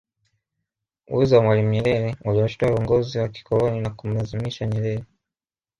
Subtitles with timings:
[1.11, 5.05] Uwezo wa mwalimu Nyerere uliwashitua uongozi wa kikoloni na kumlazimisha Nyerere